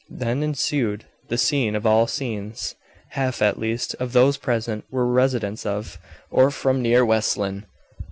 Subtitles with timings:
[0.09, 2.73] Then ensued the scene of all scenes.
[3.11, 5.99] Half, at least, of those present, were residents of,
[6.31, 7.67] or from near West Lynne.